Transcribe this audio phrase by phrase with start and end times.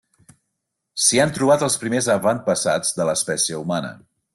[1.07, 3.99] S'hi han trobat els primers avantpassats de l'espècie humana.